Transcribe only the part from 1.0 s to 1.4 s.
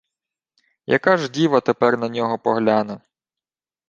ж